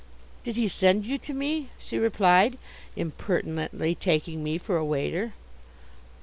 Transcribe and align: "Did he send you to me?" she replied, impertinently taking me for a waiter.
"Did 0.43 0.55
he 0.55 0.67
send 0.67 1.05
you 1.05 1.19
to 1.19 1.31
me?" 1.31 1.69
she 1.77 1.99
replied, 1.99 2.57
impertinently 2.95 3.93
taking 3.93 4.43
me 4.43 4.57
for 4.57 4.75
a 4.77 4.83
waiter. 4.83 5.33